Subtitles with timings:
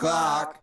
[0.00, 0.56] O'clock.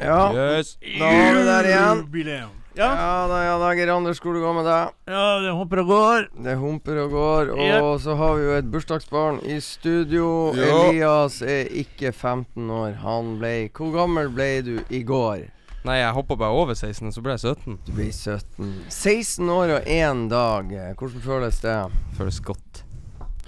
[0.00, 0.76] Ja, Yes.
[0.80, 1.98] da var vi der igjen.
[2.06, 2.50] Jubileum.
[2.78, 4.92] Ja Ja, da, ja da, Geir Anders, hvor det går med deg?
[5.10, 6.28] ja det humper og går.
[6.44, 7.50] Det humper og går.
[7.50, 8.00] Og Yep.
[8.04, 10.52] så har vi jo et bursdagsbarn i studio.
[10.54, 10.88] Jo.
[10.88, 12.94] Elias er ikke 15 år.
[13.02, 15.48] Han ble Hvor gammel ble du i går?
[15.84, 17.78] Nei, jeg hoppa bare over 16, og så ble jeg 17.
[17.86, 18.84] Du ble 17.
[18.88, 20.94] 16 år og én dag.
[20.96, 21.76] Hvordan føles det?
[22.16, 22.84] Føles godt.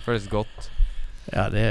[0.04, 0.70] Føles godt.
[1.32, 1.62] Ja, det,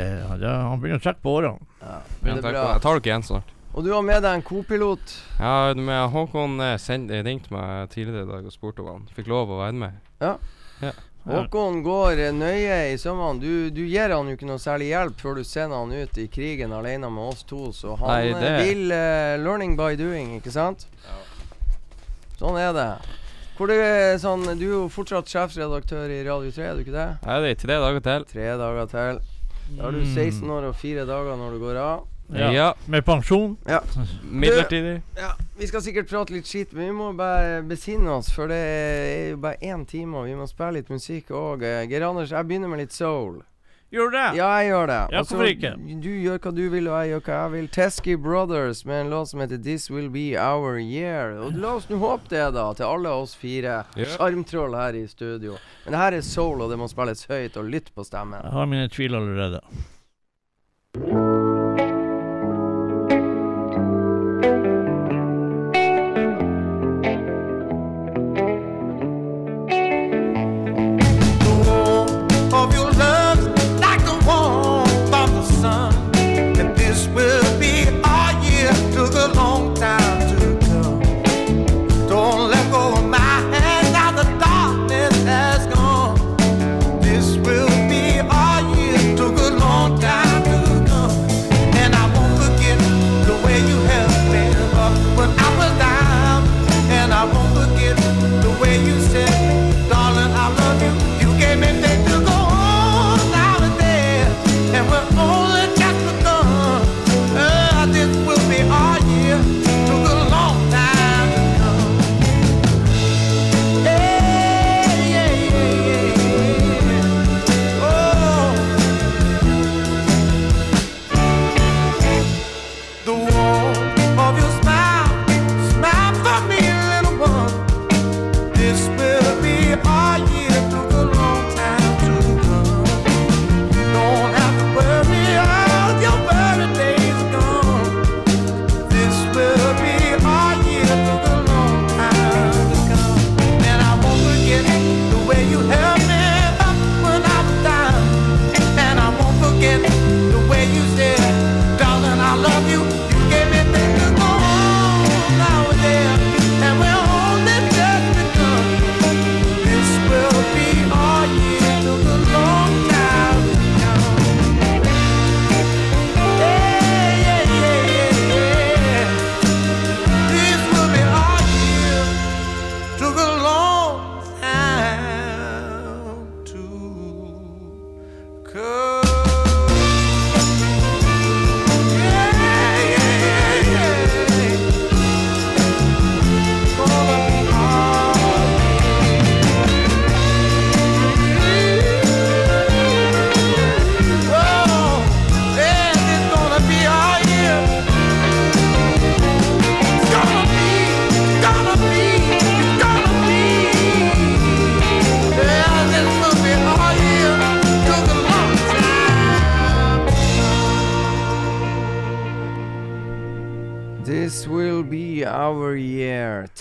[0.41, 1.59] ja, han begynner å trekke på årene.
[1.81, 2.71] Ja, Men det er takk bra.
[2.73, 3.53] Jeg tar dere igjen snart.
[3.73, 5.13] Og du har med deg en kopilot.
[5.39, 9.07] Ja, med Håkon eh, send, eh, ringte meg tidligere i dag og spurte om han
[9.15, 10.01] fikk lov å være med.
[10.21, 10.35] Ja
[11.21, 13.39] Håkon går eh, nøye i sømmene.
[13.39, 16.25] Du, du gir han jo ikke noe særlig hjelp før du sender han ut i
[16.33, 20.53] krigen alene med oss to, så han Nei, det- vil eh, learning by doing, ikke
[20.53, 20.87] sant?
[21.05, 21.19] Ja.
[22.41, 22.87] Sånn er det.
[23.59, 26.95] Hvor det er sånn, Du er jo fortsatt sjefsredaktør i Radio 3, er du ikke
[26.97, 27.09] det?
[27.27, 28.25] Nei, det er tre dager til.
[28.33, 29.21] Tre dager til.
[29.77, 32.07] Da har du 16 år og fire dager når du går av.
[32.31, 32.51] Ja.
[32.55, 32.67] Ja.
[32.87, 33.57] Med pensjon.
[34.23, 35.01] Midlertidig.
[35.17, 38.57] Ja, Vi skal sikkert prate litt skitt, men vi må bare besinne oss, for det
[38.57, 41.65] er jo bare én time, og vi må spille litt musikk òg.
[41.91, 43.41] Geir Anders, jeg begynner med litt soul.
[43.91, 44.27] Gjør du det?
[44.39, 44.99] Ja, jeg gjør det.
[45.11, 45.71] Ja, hvorfor ikke?
[46.01, 47.65] Du gjør hva du vil, og jeg gjør hva jeg vil.
[47.75, 51.35] Tesky Brothers med en låt som heter 'This Will Be Our Year'.
[51.43, 54.05] Og La oss nå håpe det, da, til alle oss fire Ja.
[54.05, 55.57] sjarmtroll her i studio.
[55.85, 58.39] Men det her er soul, og det må spilles høyt, og lytt på stemmen.
[58.43, 59.59] Jeg har mine tvil allerede.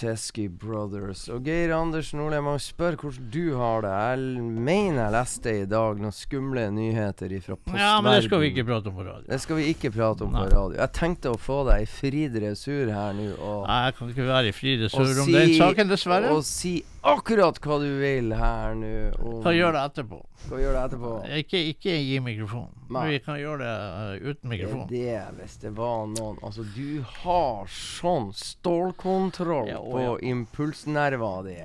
[0.01, 1.27] Teskey Brothers.
[1.33, 3.91] Og Geir Anders Nordli, jeg må spørre hvordan du har det.
[3.93, 7.83] Jeg mener jeg leste i dag noen skumle nyheter fra postverden.
[7.83, 9.27] Ja, men det skal vi ikke prate om på radio.
[9.29, 10.79] Det skal vi ikke prate om på radio.
[10.79, 14.29] Jeg tenkte å få deg i fri dressur her nå og, Nei, jeg kan ikke
[14.31, 16.33] være i fri dressur om si, den saken, dessverre.
[16.33, 18.91] og si akkurat hva du vil her nå.
[19.19, 20.19] om- Kan gjøre det etterpå.
[20.49, 21.13] Kan gjøre det etterpå?
[21.41, 22.69] Ikke, ikke gi mikrofon.
[22.91, 23.05] Nei.
[23.11, 23.75] Vi kan gjøre det
[24.23, 24.87] uh, uten Det er mikrofon.
[24.89, 30.17] det, hvis det var noen Altså, du har sånn stålkontroll Ja, på ja.
[30.33, 31.57] impulsnerva di.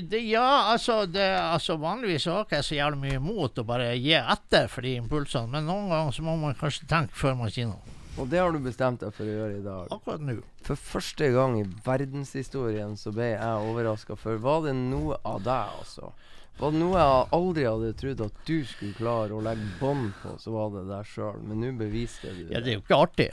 [0.00, 3.94] Det, ja, altså, det, altså Vanligvis har jeg ikke så jævlig mye imot å bare
[3.96, 7.50] gi etter for de impulsene, men noen ganger så må man kanskje tenke før man
[7.52, 7.93] sier noe.
[8.18, 9.88] Og det har du bestemt deg for å gjøre i dag.
[9.94, 10.36] Akkurat nå.
[10.62, 15.72] For første gang i verdenshistorien så ble jeg overraska, for var det noe av deg,
[15.80, 16.12] altså?
[16.60, 20.36] Var det noe jeg aldri hadde trodd at du skulle klare å legge bånd på,
[20.38, 21.40] så var det deg sjøl.
[21.42, 23.30] Men nå beviste du Ja, det er jo ikke artig.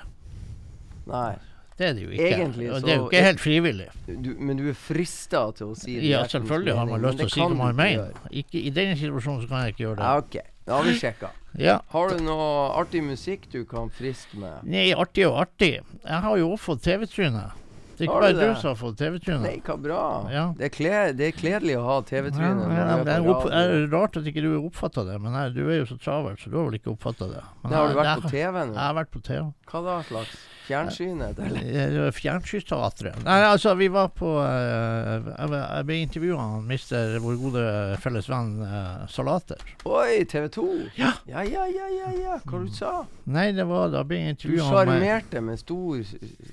[1.05, 1.35] Nei.
[1.77, 2.31] Det er det jo ikke.
[2.37, 3.87] Egentlig så- det er jo ikke helt frivillig.
[4.21, 7.25] Du, men du er frista til å si det Ja, selvfølgelig har man lyst til
[7.25, 8.11] å si det hva man mener.
[8.31, 10.03] Ikke, I denne situasjonen så kan jeg ikke gjøre det.
[10.09, 10.37] Ja, OK.
[10.65, 11.29] Da har vi sjekka.
[11.59, 11.79] Ja.
[11.91, 14.63] Har du noe artig musikk du kan friske med?
[14.63, 15.73] Nei, artig og artig.
[16.05, 17.49] Jeg har jo også fått TV-tryne.
[17.97, 19.41] Det er ikke bare du som har fått TV-tryne.
[19.43, 20.03] Nei, hva bra.
[20.33, 20.45] Ja.
[20.57, 22.69] Det, er kle, det er kledelig å ha TV-tryne.
[22.71, 25.89] Ja, ja, det er rart at ikke du oppfatta det, men jeg, du er jo
[25.91, 27.43] så travel, så du har vel ikke oppfatta det.
[27.61, 28.73] Men Det har du vært jeg- på TV nå?
[28.73, 29.43] Jeg har vært på TV.
[29.69, 30.33] Hva da slags?
[30.71, 32.05] Fjernsynet, eller?
[32.07, 33.19] Eh, Fjernsynsteatret.
[33.25, 37.63] Nei, altså, vi var på uh, Jeg, ble- intervjua av mister vår gode
[38.03, 39.59] felles venn uh, Salater.
[39.85, 40.65] Oi, TV 2?
[40.99, 41.11] Ja.
[41.27, 42.39] Ja, ja, ja, ja, ja.
[42.47, 42.93] Hva du sa
[43.31, 44.47] Nei, det var da ble jeg du?
[44.55, 46.01] intervjua med sjarmerte med stor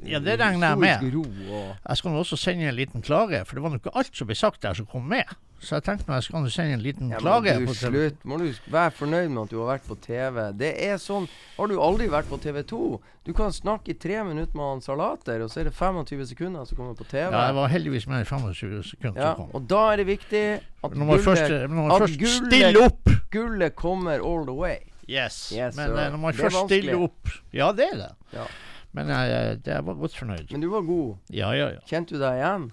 [0.09, 1.07] Ja, det regner jeg med.
[1.19, 4.15] Og Jeg skal nå også sende en liten klage, for det var nå ikke alt
[4.19, 5.25] som ble sagt der som kom med.
[5.61, 7.55] Så jeg tenkte meg jeg skulle sende en liten ja, klage.
[7.59, 8.19] du, slutt.
[8.25, 10.53] Må du være fornøyd med at du har vært på TV.
[10.55, 12.81] Det er sånn Har du aldri vært på TV 2?
[13.27, 16.65] Du kan snakke i tre minutter med han Salater, og så er det 25 sekunder
[16.65, 17.27] som kommer på TV.
[17.35, 19.51] Ja, jeg var heldigvis med i 25 sekunder Ja, som kom.
[19.59, 24.47] og da er det viktig at først, gullet, at først gullet- opp gullet kommer all
[24.47, 24.79] the way.
[25.09, 25.53] Yes.
[25.57, 25.97] Yes, Men sir.
[25.99, 28.11] eh, når man Det først stiller opp Ja, det er det.
[28.33, 28.45] Ja.
[28.93, 30.51] Men jeg, jeg, jeg var godt fornøyd.
[30.53, 31.17] Men du var god.
[31.31, 31.81] Ja, ja, ja.
[31.89, 32.71] Kjente du deg igjen?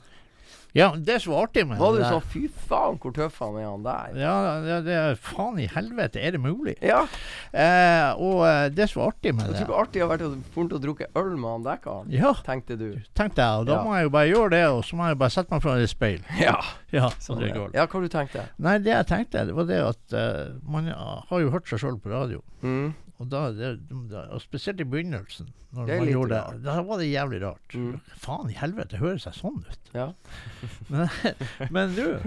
[0.75, 3.67] Ja, det svarte jeg med Var du sa, sånn Fy faen, hvor tøff han er,
[3.69, 4.17] han der.
[4.19, 4.33] Ja,
[4.65, 6.73] det, det faen i helvete, er det mulig?
[6.83, 7.05] Ja.
[7.55, 10.33] Eh, og eh, det svarte jeg med Jeg det tror ikke artig har vært å
[10.55, 12.11] til å drukke øl med han dekkeren.
[12.11, 12.89] Ja, Tenkte du.
[13.15, 13.83] tenkte jeg, og da Ja.
[13.87, 15.89] må jeg jo bare gjøre det, og så må jeg bare sette meg foran et
[15.93, 16.19] speil.
[16.41, 16.57] Ja.
[16.91, 17.55] Ja, Sånn det det.
[17.57, 17.71] går.
[17.75, 21.39] ja, hva du tenkte Nei, det jeg tenkte, det var det at uh, man har
[21.41, 22.43] jo hørt seg sjøl på radio.
[22.63, 22.93] mm.
[23.15, 23.69] Og, da, det,
[24.27, 26.63] og spesielt i begynnelsen, når man gjorde det.
[26.65, 27.75] Da var det jævlig rart.
[27.79, 27.93] Mm.
[28.19, 29.91] Faen i helvete, høres jeg sånn ut?
[29.95, 30.09] Ja.
[31.75, 32.19] Men, du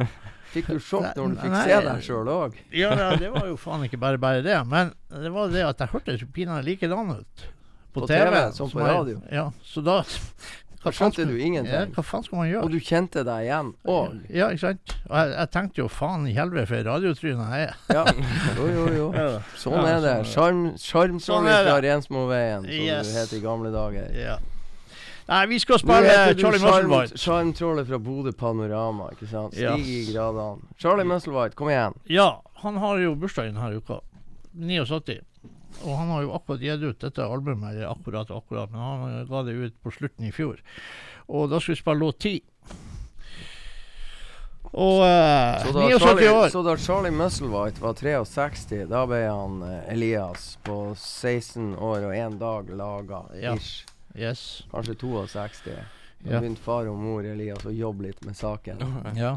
[0.49, 1.65] Fikk du sjokk når du fikk Nei.
[1.69, 2.55] se deg sjøl òg?
[2.73, 4.57] Ja, ja, det var jo faen ikke bare bare det.
[4.71, 7.45] Men det var det at jeg hørtes pinadø likedan ut.
[7.93, 9.21] På, På TV, TV, som på jeg- radio.
[9.33, 9.99] Ja, så Da
[10.83, 11.73] hva skjønte du ingenting.
[11.75, 12.63] Ja, hva faen skal man gjøre?
[12.65, 14.19] Og du kjente deg igjen òg?
[14.31, 14.95] Ja, ikke sant?
[15.09, 17.75] Og jeg, jeg tenkte jo faen i helvete for radiotryne jeg er.
[17.97, 18.05] Ja.
[18.59, 19.09] Jo, jo, jo.
[19.63, 20.15] Sånn Ja, er det.
[20.31, 21.73] sånn Sånn er det.
[21.73, 23.11] fra Rensmoveien, som Yes.
[23.13, 24.09] du het i gamle dager.
[24.15, 24.39] Ja.
[25.29, 27.19] Nei, vi skal spille Charlie Musselwhite.
[27.21, 29.53] Sjarmtrollet fra Bodø Panorama, ikke sant?
[29.59, 30.63] Stig i gradene.
[30.81, 31.93] Charlie Musselwhite, kom igjen.
[32.09, 32.31] Ja,
[32.63, 33.99] han har jo bursdag denne uka.
[34.57, 35.19] 79.
[35.85, 39.27] Og han har jo akkurat gitt ut dette albumet, eller akkurat og akkurat, men han
[39.31, 40.59] ga det ut på slutten i fjor.
[41.29, 42.41] Og da skulle vi spille låt 10.
[44.69, 46.49] Og uh, Så da, 79 Charlie, år.
[46.53, 52.13] så da Charlie Musselwhite var 63, da ble han uh, Elias på 16 år og
[52.19, 53.23] én dag laga.
[53.41, 53.55] Ja.
[53.57, 53.87] Ish.
[54.19, 54.43] Yes.
[54.73, 55.79] Kanskje 62.
[56.19, 56.41] Da Ja.
[56.43, 58.81] begynte far og mor Elias å jobbe litt med saken.
[59.17, 59.37] Ja.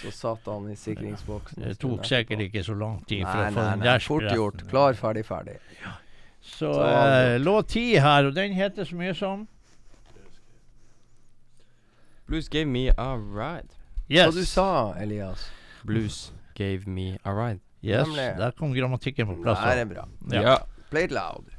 [0.00, 1.62] Så satt han i sikringsboksen.
[1.62, 4.28] Det tok sikkert ikke så lang tid for Nei, å få nei, den der Fort
[4.32, 4.62] gjort.
[4.70, 5.56] Klar, ferdig, ferdig.
[6.40, 9.48] Så Så eh, låt 10 her, og den heter så mye som
[12.30, 13.74] Blues gave me a ride.
[14.08, 14.30] Yes.
[14.30, 14.68] Hva du sa
[15.02, 15.48] Elias?
[15.84, 17.60] Blues gave me a ride.
[17.82, 18.06] yes.
[18.06, 18.34] Nemlig.
[18.38, 19.58] Der kom grammatikken på plass.
[19.58, 20.08] Det er bra.
[20.32, 20.58] Ja.
[20.90, 21.50] Play it loud.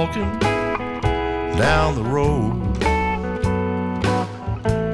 [0.00, 0.38] walking
[1.58, 2.54] down the road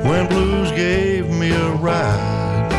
[0.04, 2.72] when blues gave me a ride.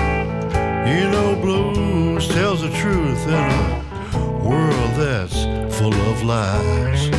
[0.85, 5.37] You know, blues tells the truth in a world that's
[5.77, 7.09] full of lies.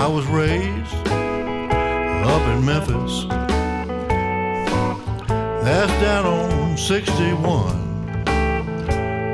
[0.00, 1.08] I was raised
[2.34, 3.26] up in Memphis,
[5.64, 7.81] that's down on 61.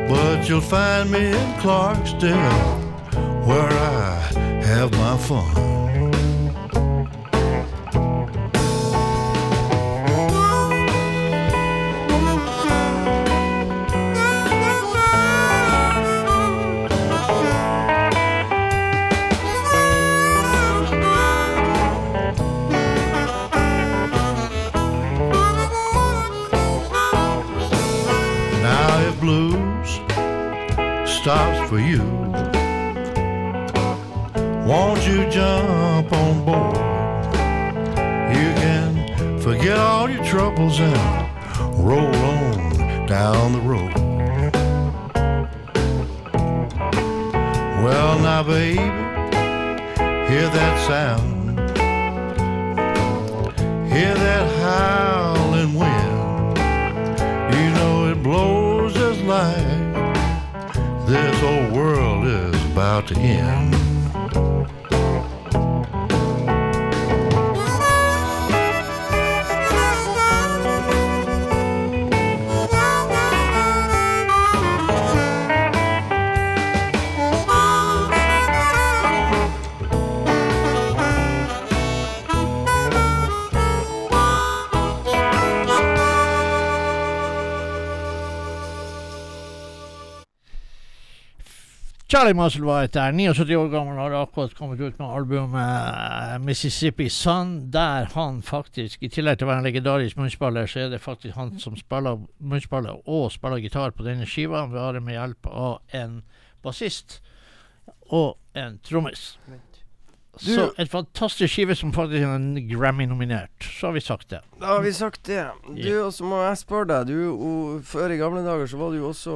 [0.08, 2.78] But you'll find me in Clarksdale
[3.46, 4.20] where I
[4.64, 5.77] have my fun.
[31.68, 32.02] For you,
[34.66, 36.76] won't you jump on board?
[38.34, 40.96] You can forget all your troubles and
[41.78, 43.92] roll on down the road.
[47.84, 48.78] Well, now, baby,
[50.30, 51.27] hear that sound.
[62.98, 63.77] Is about
[92.18, 96.38] to Muscle var Musselwhite er 79 år gammel, har akkurat kommet ut med albumet eh,
[96.42, 100.90] Mississippi Sun, der han faktisk, i tillegg til å være en legendarisk munnspiller, så er
[100.90, 105.46] det faktisk han som spiller munnspiller og spiller gitar på denne skiva, det med hjelp
[105.46, 106.18] av en
[106.66, 107.20] bassist
[108.10, 109.36] og en trommis.
[110.38, 113.50] Du- Så et fantastisk skive som faktisk er en Grammy-nominert.
[113.60, 114.40] Så har vi sagt det.
[114.60, 115.46] Da har vi sagt det.
[115.66, 117.06] Du, og så må jeg spørre deg.
[117.10, 119.34] Du, o, Før i gamle dager så var du jo også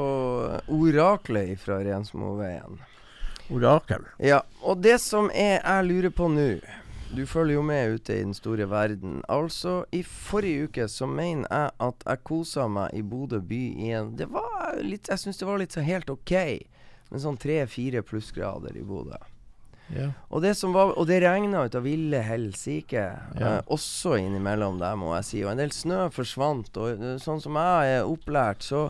[0.68, 2.78] oraklet fra Rensmoveien.
[3.52, 4.04] Orakel.
[4.22, 6.60] Ja, og det som er jeg lurer på nå
[7.12, 9.18] Du følger jo med ute i den store verden.
[9.28, 14.14] Altså, i forrige uke så mener jeg at jeg kosa meg i Bodø by igjen.
[14.16, 16.32] Det var litt Jeg syns det var litt så helt OK.
[17.10, 19.18] Med sånn tre-fire plussgrader i Bodø.
[19.92, 20.08] Ja.
[20.32, 23.06] Og det som var Og det regna ut av ville helsike.
[23.38, 23.56] Ja.
[23.58, 25.44] Eh, også innimellom der, må jeg si.
[25.44, 26.72] Og en del snø forsvant.
[26.80, 28.88] Og eh, sånn som jeg er opplært, så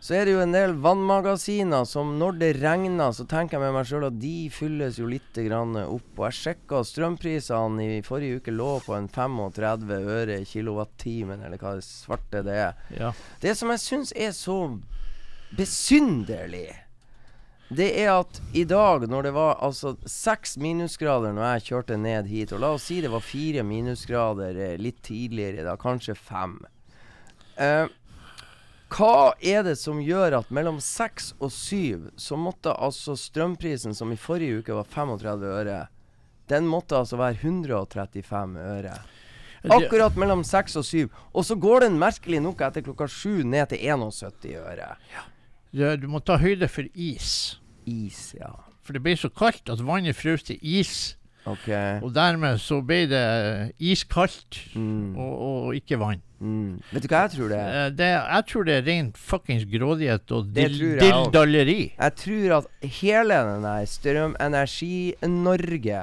[0.00, 3.74] så er det jo en del vannmagasiner som når det regner, så tenker jeg med
[3.74, 6.12] meg sjøl at de fylles jo litt opp.
[6.14, 11.74] Og jeg sjekka strømprisene i forrige uke lå på en 35 øre kilowattimen, eller hva
[11.80, 12.78] det svarte det er.
[12.94, 13.12] ja.
[13.42, 14.78] Det som jeg syns er så
[15.58, 16.68] besynderlig,
[17.68, 22.30] det er at i dag, når det var altså seks minusgrader når jeg kjørte ned
[22.30, 26.56] hit, og la oss si det var fire minusgrader eh, litt tidligere, da kanskje fem
[27.60, 27.84] eh,
[28.88, 34.16] Hva er det som gjør at mellom seks og syv så måtte altså strømprisen, som
[34.16, 35.78] i forrige uke var 35 øre,
[36.48, 38.96] den måtte altså være 135 øre?
[39.68, 41.10] Akkurat mellom seks og syv.
[41.34, 44.94] Og så går den merkelig nok etter klokka sju ned til 71 øre.
[45.74, 47.58] Du, du må ta høyde for is.
[47.86, 48.52] Is, ja.
[48.84, 51.14] For det ble så kaldt at vannet frøs til is.
[51.48, 51.68] OK.
[52.04, 55.16] Og dermed så ble det iskaldt Mm.
[55.16, 55.32] og,
[55.66, 56.20] og ikke vann.
[56.40, 56.78] Mm.
[56.92, 57.68] Vet du hva jeg tror det er?
[57.86, 62.66] Eh, Det, jeg tror det er rent fuckings grådighet og dildalleri jeg Jeg tror at
[63.00, 65.98] hele den der Strømenergi-Norge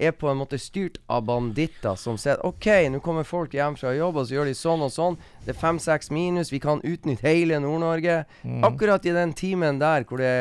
[0.00, 3.92] er på en måte styrt av banditter som sier OK, nå kommer folk hjem fra
[3.94, 5.18] jobb, og så gjør de sånn og sånn.
[5.44, 8.24] Det er fem-seks minus, vi kan utnytte hele Nord-Norge.
[8.42, 8.64] Mm.
[8.64, 10.34] Akkurat i den timen der hvor det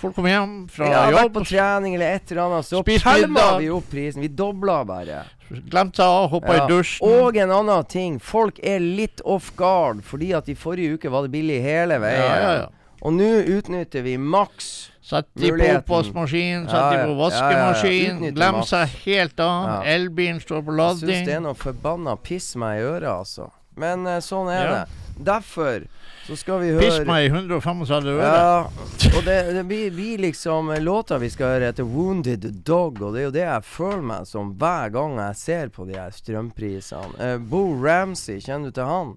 [0.00, 3.42] Folk kommer hjem fra ja, vært jobb, på trening eller et eller annet, så pælma
[3.60, 4.22] vi opp prisen.
[4.24, 5.18] Vi dobla bare.
[5.50, 6.64] glemte av, hoppa Ja.
[6.64, 7.04] i dusjen.
[7.04, 8.18] Og en annen ting.
[8.18, 12.24] Folk er litt off guard fordi at i forrige uke var det billig hele veien.
[12.24, 12.68] ja, ja.
[13.02, 14.90] Og nå utnytter vi maks.
[15.10, 18.34] Sett de på oppvaskmaskin, Ja, sett de på vaskemaskin.
[18.34, 19.86] Glem seg helt av.
[19.86, 23.48] Elbilen står på Jeg syns det er noe forbanna piss meg i øret, altså.
[23.80, 24.84] Men eh, sånn er det.
[25.20, 25.82] Derfor
[26.30, 28.28] så skal vi høre Piss meg i 135 øre.
[28.28, 33.02] Ja, og det, det blir, blir liksom eh, låta vi skal høre etter 'Wounded Dog',
[33.02, 35.98] og det er jo det jeg føler meg som hver gang jeg ser på de
[35.98, 37.18] her strømprisene.
[37.18, 39.14] Uh, Bo Ramsey, kjenner du til han?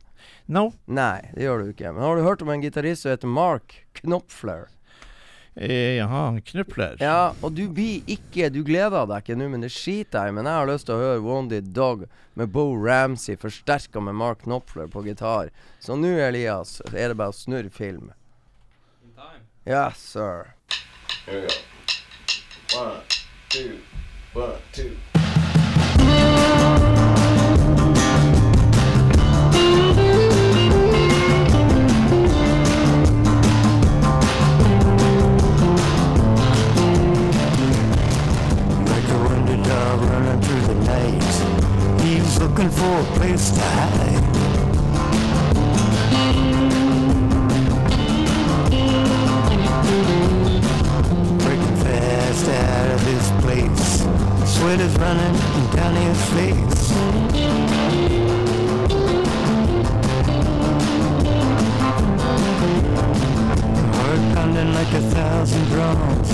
[0.48, 0.72] No.
[0.88, 1.94] Nei, det gjør du ikke.
[1.94, 4.72] Men har du hørt om en gitarist som heter Mark Knopfler?
[5.56, 6.96] Eh, Jaha, knupler.
[7.00, 10.36] Ja, og du blir ikke Du gleder deg ikke nå, men det skiter jeg i.
[10.40, 14.42] Men jeg har lyst til å høre Wounded Dog med Bo Ramsey forsterka med Mark
[14.48, 15.54] Knopfler på gitar.
[15.80, 18.10] Så nå, Elias, er det bare å snurre film.
[19.06, 19.46] In time.
[19.70, 20.56] Yes, sir.
[21.28, 21.62] Here we go.
[22.74, 23.02] One,
[23.50, 23.78] two,
[24.34, 25.13] one, two.
[42.56, 44.24] Looking for a place to hide.
[51.40, 54.04] Breaking fast out of this place.
[54.54, 55.36] Sweat is running
[55.72, 56.92] down his face.
[63.98, 66.30] Heart pounding like a thousand drums.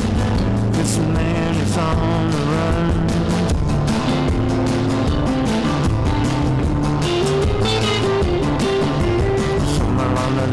[0.76, 3.29] This man is on the run.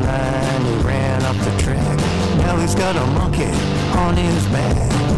[0.03, 1.99] Line he ran off the track.
[2.39, 3.51] Now he's got a monkey
[3.97, 5.16] on his back.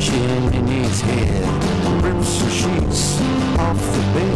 [0.00, 3.20] In his head, rips the sheets
[3.58, 4.29] off the bed.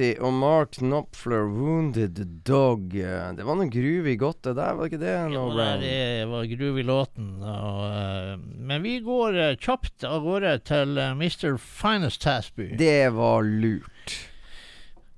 [0.00, 2.94] Ramsey og Mark Knopfler, 'Wounded Dog'.
[2.94, 5.30] Eh, Det var noe groovy godt, det der, var ikke det?
[5.30, 7.42] No, ja, det var groovy låten.
[7.42, 11.58] Og, uh, men vi går uh, kjapt av gårde til uh, Mr.
[11.58, 12.76] Finest Tasby.
[12.78, 14.16] Det var lurt.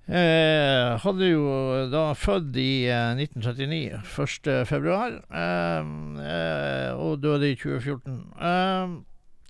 [0.09, 1.45] Eh, hadde jo
[1.89, 4.67] da født i eh, 1939, 1.
[4.67, 5.93] februar, eh,
[6.27, 8.19] eh, og døde i 2014.
[8.35, 8.99] Eh,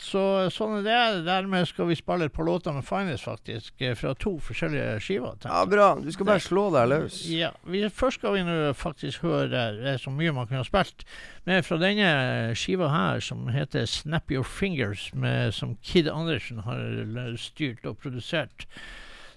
[0.03, 1.25] så sånn er det.
[1.27, 5.37] Dermed skal vi spille et par låter med Finest, faktisk, eh, fra to forskjellige skiver.
[5.45, 5.95] Ja, bra.
[5.95, 7.21] Du skal bare slå deg løs.
[7.31, 10.67] Ja, vi, Først skal vi nå faktisk høre Det er så mye man kunne ha
[10.67, 11.07] spilt.
[11.47, 17.37] Men fra denne skiva her, som heter 'Snap Your Fingers', med, som Kid Andersen har
[17.37, 18.67] styrt og produsert,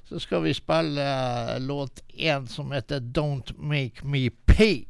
[0.10, 4.86] så skal vi spille eh, låt én som heter Don't Make Me Pay.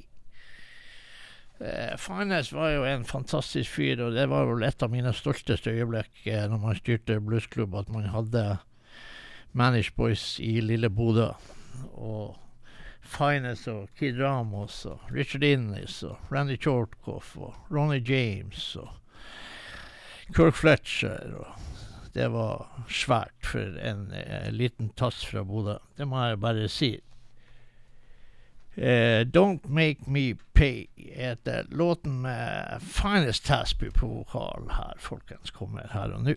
[1.55, 5.71] Uh, Farnes var jo en fantastisk fyr, og det var vel et av mine stolteste
[5.71, 8.43] øyeblikk eh, når man styrte bluesklubb, at man hadde
[9.55, 11.29] Manish Boys i lille Bodø.
[11.95, 12.35] Og
[13.05, 18.89] Farnes og Kid Ramos og Richard Innes og Randy Chortkoff og Ronny James og
[20.35, 21.37] Kirk Fletcher.
[21.39, 25.77] og Det var svært for en eh, liten tass fra Bodø.
[25.95, 26.97] Det må jeg bare si.
[28.75, 35.51] Eh, Don't Make Me Pay heter låten med Finest Tasby på vokal her, folkens.
[35.51, 36.35] Kommer her og nå.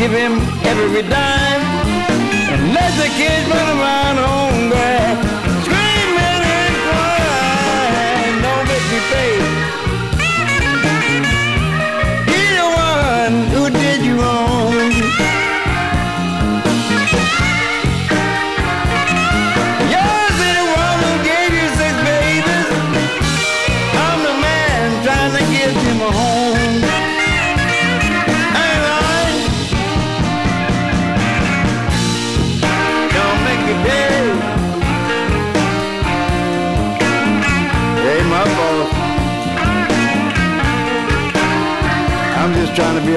[0.00, 1.62] Give him every dime.
[2.52, 4.39] And let the kids run around hungry,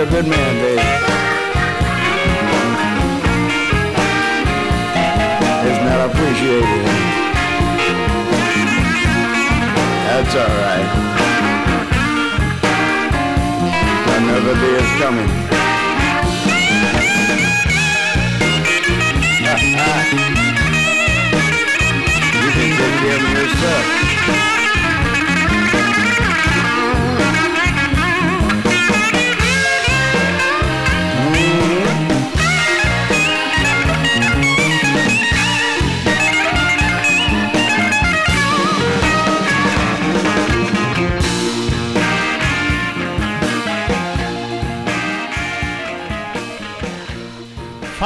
[0.03, 0.81] a good man, baby.
[5.65, 6.87] It's not appreciated.
[10.07, 10.89] That's all right.
[14.17, 15.29] Another day is coming.
[22.43, 23.85] you can take care of yourself.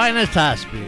[0.08, 0.84] Finest Tasby.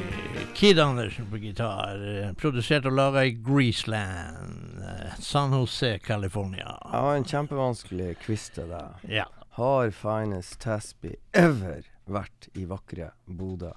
[0.54, 2.24] Kid Andersen på gitar.
[2.24, 6.78] eh, Produsert og laga i Greaseland, eh, San Jose, California.
[6.94, 9.04] Ja, en kjempevanskelig quiz til deg.
[9.12, 9.26] Ja.
[9.60, 13.74] Har Finest Tasby ever vært i vakre Bodø?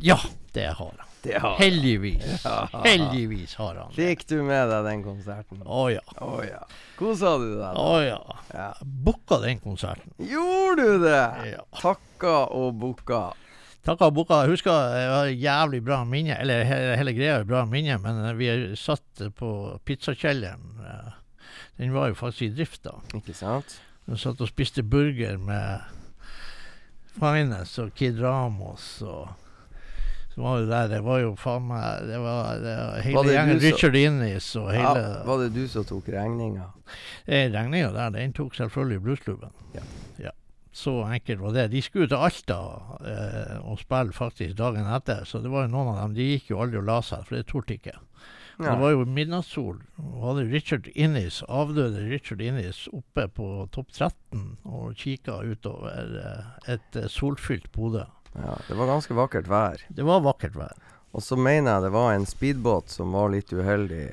[0.00, 0.18] ja,
[0.52, 1.06] det har han.
[1.22, 2.44] Det har Heldigvis.
[2.44, 2.68] Ja.
[2.84, 4.02] Heldigvis har han det.
[4.18, 5.62] Fikk du med deg den konserten?
[5.64, 6.02] Å ja.
[6.20, 6.64] Å ja.
[6.98, 7.78] Kosa du deg?
[7.78, 8.20] Å ja.
[8.52, 8.72] Ja.
[8.82, 10.10] Booka den konserten.
[10.18, 11.24] Gjorde du det?
[11.54, 11.64] Ja.
[11.80, 13.28] Takka og booka.
[13.86, 14.40] Takka boka.
[14.42, 16.34] Jeg husker var et jævlig bra minne.
[16.42, 19.50] Eller hele, hele greia er bra minne, men vi satt på
[19.86, 20.80] pizzakjelleren.
[21.78, 22.96] Den var jo faktisk i drift da.
[23.14, 23.78] Ikke sant?
[24.06, 25.86] Vi satt og spiste burger med
[27.16, 29.28] Finance og Kid Ramos og
[30.36, 33.24] så var det der, Det var jo faen meg Det var, det var hele Var
[33.24, 33.60] det gjengen.
[33.62, 36.66] Richard Innis og Ja, hele var det du som tok regninga?
[37.26, 39.54] Regninga der, den tok selvfølgelig bluesklubben.
[39.74, 39.86] Ja.
[40.20, 40.34] ja.
[40.76, 41.70] Så enkelt var det.
[41.72, 42.58] De skulle til Alta
[43.00, 46.16] eh, og spille faktisk dagen etter, så det var jo noen av dem.
[46.18, 47.94] De gikk jo aldri og la seg, for det torde ikke.
[48.56, 49.78] Det var jo midnattssol.
[50.00, 56.52] Og hadde Richard Innis, avdøde Richard Innis oppe på topp 13 og kikka utover eh,
[56.76, 58.04] et eh, solfylt Bodø.
[58.36, 59.80] Ja, det var ganske vakkert vær.
[59.88, 60.76] Det var vakkert vær.
[61.16, 64.08] Og så mener jeg det var en speedbåt som var litt uheldig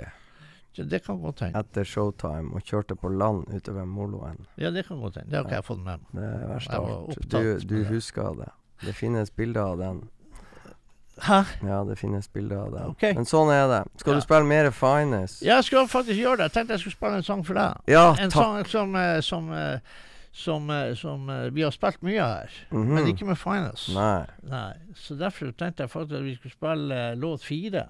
[0.76, 1.60] det kan godt hende.
[1.60, 4.46] etter showtime og kjørte på land utover moloen.
[4.58, 5.30] Ja, det kan godt hende.
[5.30, 6.08] Det har ikke jeg fått med meg.
[6.14, 7.30] Det er alt.
[7.30, 8.50] Du, du husker det.
[8.86, 10.02] Det finnes bilder av den.
[11.22, 11.44] Hæ?
[11.62, 12.88] Ja, det finnes bilder av den.
[12.96, 13.14] Okay.
[13.14, 13.82] Men sånn er det.
[14.02, 14.20] Skal Ja.
[14.20, 15.42] du spille mer Finest?
[15.46, 16.48] Ja, jeg skal faktisk gjøre det.
[16.50, 17.78] Jeg tenkte jeg skulle spille en sang for deg.
[17.88, 19.80] Ja, En sang som, eh, som, eh,
[20.34, 22.88] som, eh, som vi har spilt mye her, Mhm.
[22.96, 23.94] men ikke med Finest.
[23.94, 24.26] Nei.
[24.42, 24.74] Nei.
[24.96, 27.86] Så derfor tenkte jeg faktisk at vi skulle spille låt fire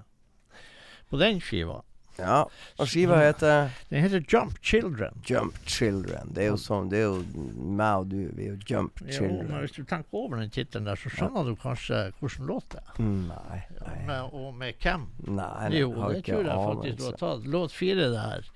[1.10, 1.80] på den skiva.
[2.18, 2.44] Ja.
[2.78, 5.20] Og skiva heter Den heter Jump Children.
[5.28, 6.30] Jump Children.
[6.34, 8.20] Det er jo sånn Det er jo meg og du.
[8.36, 9.40] Vi er jo Jump Children.
[9.42, 12.70] Jo, men hvis du tenker over den tittelen der, så skjønner du kanskje hvordan låt
[12.74, 12.96] det er.
[13.02, 13.60] Mm, Nei.
[13.80, 13.98] Nei.
[14.08, 15.06] Med, og med hvem.
[15.28, 17.46] Nei, nei, Jo, det tror jeg faktisk du har tatt.
[17.58, 18.50] Låt fire der.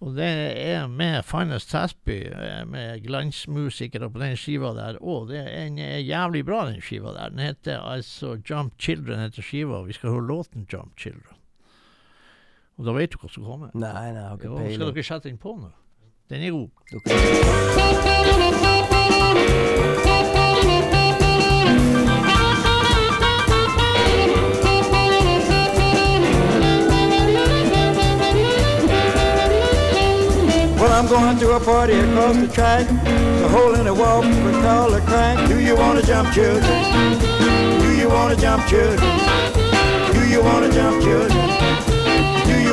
[0.00, 4.96] Og det er med Finest Tasby, eh, med glansmusikere på den skiva der.
[5.04, 7.34] Og det er, en, er jævlig bra, den skiva der.
[7.34, 11.36] Den heter altså Jump Children heter skiva, vi skal høre låten Jump Children.
[11.36, 11.36] Og da vet du hva som kommer.
[11.36, 12.69] Nei, nei,
[14.16, 14.94] jeg har ikke Jo, skal peiling.
[14.94, 15.68] dere sette den på nå?
[16.30, 16.68] Den er god.
[16.92, 18.20] Dere-
[30.80, 32.88] Well, I'm going to a party across the track.
[32.88, 35.46] A hole in the wall, we call a crack.
[35.48, 36.64] Do you wanna jump, children?
[37.82, 38.98] Do you wanna jump, children?
[40.14, 41.99] Do you wanna jump, children?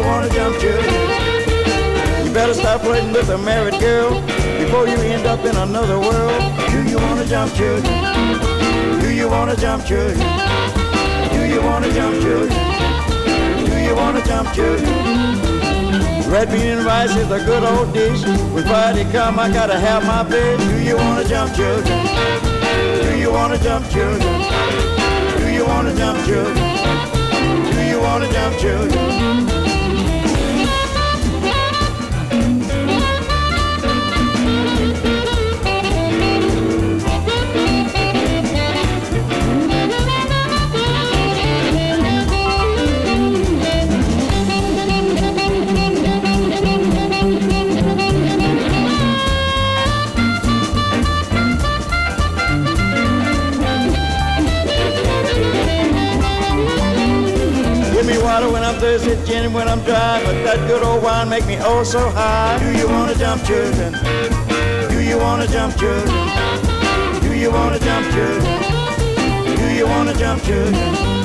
[0.08, 0.94] Wanna jump, children?
[2.24, 4.22] You better stop flirting with a married girl
[4.58, 6.42] before you end up in another world.
[6.72, 7.94] Do you wanna jump, children?
[9.02, 10.18] Do you wanna jump, children?
[11.34, 12.58] Do you wanna jump, children?
[13.70, 14.88] Do you wanna jump, children?
[16.32, 18.24] Red bean and rice is a good old dish.
[18.54, 20.64] With Friday come, I gotta have my fish.
[20.72, 22.00] Do you wanna jump, children?
[23.04, 24.36] Do you wanna jump, children?
[25.38, 26.66] Do you wanna jump, children?
[27.74, 29.57] Do you wanna jump, children?
[59.06, 62.58] I'm gin when I'm dry, but that good old wine make me oh so high.
[62.60, 63.94] Do you wanna jump, children?
[64.90, 67.22] Do you wanna jump, children?
[67.22, 69.56] Do you wanna jump, children?
[69.56, 71.17] Do you wanna jump, children?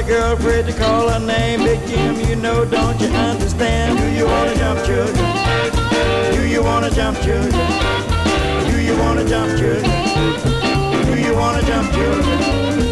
[0.00, 1.60] A girl, afraid to call her name.
[1.60, 3.98] Big Jim, you know, don't you understand?
[3.98, 5.26] Do you wanna jump, children?
[6.34, 7.52] Do you wanna jump, children?
[8.70, 9.82] Do you wanna jump, children?
[11.06, 12.89] Do you wanna jump, children?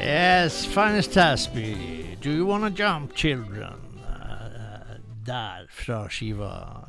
[0.00, 2.16] Yes, finest Tasby.
[2.20, 4.00] Do you wanna jump, children?
[4.08, 6.86] Uh, der, fra skiva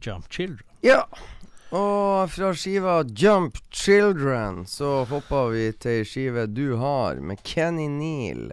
[0.00, 0.66] Jump Children.
[0.80, 1.06] Ja.
[1.70, 8.52] Og fra skiva Jump Children så hopper vi til skive du har, med Kenny Neal.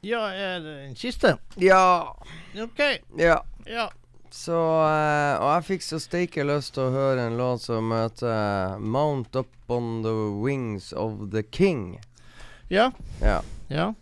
[0.00, 1.36] Ja, er det den siste?
[1.56, 2.14] Ja.
[2.62, 2.80] OK.
[3.18, 3.42] Ja.
[3.66, 3.90] Ja.
[4.30, 8.78] Så uh, Og jeg fikk så steike lyst til å høre en låt som heter
[8.78, 10.14] Mount Up On The
[10.46, 11.96] Wings Of The King.
[12.72, 12.90] Ja.
[13.22, 13.40] Ja.
[13.68, 13.92] Ja.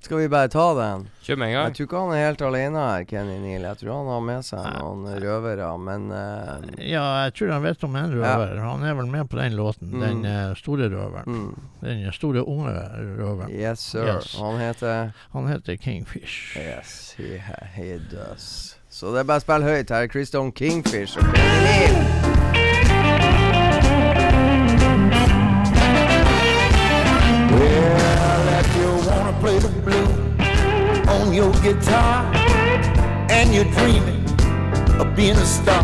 [0.00, 1.02] Skal vi bare ta den?
[1.20, 1.66] Kjør med en gang.
[1.68, 3.66] Jeg tror ikke han er helt alene her, Kenny Neal.
[3.68, 7.84] Jeg tror han har med seg noen røvere, men uh, ja, jeg tror han vet
[7.84, 8.54] om en røver.
[8.64, 9.92] Han er vel med på den låten.
[9.92, 10.00] Mm.
[10.06, 11.28] Den eh, store røveren.
[11.28, 12.72] mm, Den store, unge
[13.20, 13.52] røveren.
[13.52, 14.08] Yes, sir.
[14.08, 14.32] Yes.
[14.40, 16.56] Han heter Han heter Kingfish.
[16.56, 17.36] Yes, he,
[17.76, 18.76] he does.
[18.88, 19.92] Så det er bare å spille høyt.
[19.92, 22.39] Her er Kriston Kingfish og Kenny Neal.
[29.40, 32.30] Play the blues on your guitar
[33.30, 34.22] and you're dreaming
[35.00, 35.82] of being a star,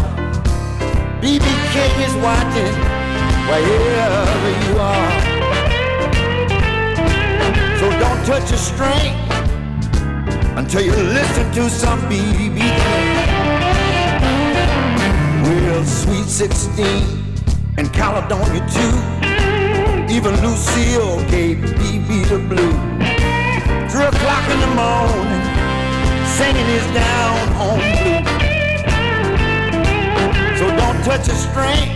[1.22, 2.74] BB King is watching
[3.48, 5.10] wherever you are.
[7.80, 9.14] So don't touch a string
[10.58, 13.16] until you listen to some BB King.
[15.44, 16.84] Well, Sweet 16
[17.78, 18.94] and Caledonia too.
[20.14, 23.15] Even Lucille gave BB the blue.
[23.88, 25.42] Three o'clock in the morning,
[26.36, 28.28] singing his down home blues.
[30.58, 31.90] So don't touch a string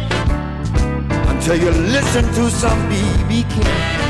[1.29, 4.10] until you listen to some BB King.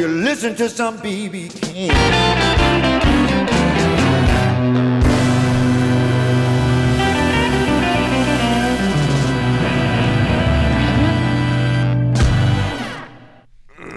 [0.00, 1.90] You listen to some BB King.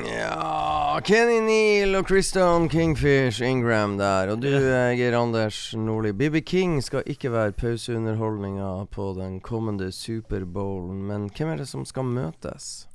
[0.05, 4.31] Ja Kenny Neal og Christian Kingfish Ingram der.
[4.31, 4.97] Og du, yeah.
[4.97, 6.11] Geir Anders Nordli.
[6.11, 11.85] BB King skal ikke være pauseunderholdninga på den kommende Superbowlen, men hvem er det som
[11.85, 12.92] skal møtes?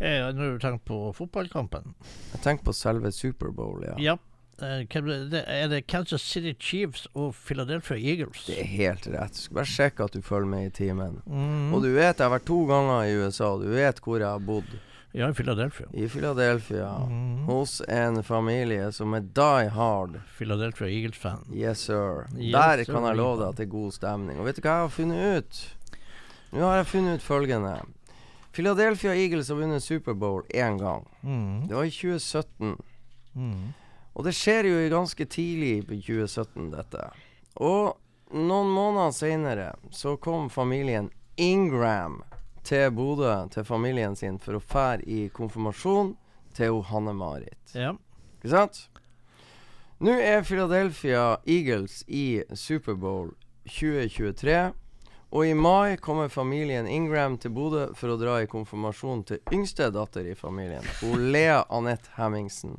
[0.00, 1.94] Eh, Nå har du tenkt på fotballkampen.
[2.34, 3.94] Jeg tenker på selve Superbowl, ja.
[3.98, 4.16] Ja.
[4.62, 8.44] Eh, er det, er det Kansas City Chiefs og Philadelphia Eagles?
[8.46, 9.38] Det er helt rett.
[9.38, 11.20] Skal bare sjekke at du følger med i timen.
[11.26, 11.72] Mm.
[11.74, 14.28] Og du vet, jeg har vært to ganger i USA, og du vet hvor jeg
[14.28, 14.70] har bodd.
[15.16, 15.86] Ja, i Philadelphia.
[15.94, 16.88] I Philadelphia.
[17.08, 17.44] Mm.
[17.48, 20.18] Hos en familie som er die hard.
[20.36, 21.46] Philadelphia Eagles-fan.
[21.54, 22.26] Yes, sir.
[22.36, 24.38] Yes, Der sir, kan jeg love deg at det er god stemning.
[24.38, 25.62] Og vet du hva jeg har funnet ut?
[26.52, 27.72] Nå har jeg funnet ut følgende.
[28.52, 31.06] Philadelphia Eagles har vunnet Superbowl én gang.
[31.22, 31.68] Mm.
[31.68, 32.76] Det var i 2017.
[33.34, 33.72] Mm.
[34.18, 37.04] Og det skjer jo ganske tidlig på 2017, dette.
[37.62, 37.94] Og
[38.34, 42.22] noen måneder seinere så kom familien Ingram
[42.66, 46.16] til Bodø, til familien sin, for å fære i konfirmasjon
[46.58, 47.76] til Hanne-Marit.
[47.78, 47.94] Ja.
[48.40, 48.82] Ikke sant?
[50.02, 53.32] Nå er Philadelphia Eagles i Superbowl
[53.66, 54.58] 2023.
[55.30, 59.90] Og i mai kommer familien Ingram til Bodø for å dra i konfirmasjon til yngste
[59.92, 62.78] datter i familien, hun Lea Anette Hemmingsen.